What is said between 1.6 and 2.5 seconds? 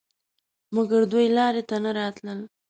ته نه راتلل.